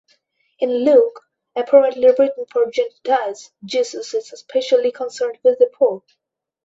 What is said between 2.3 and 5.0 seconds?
for gentiles, Jesus is especially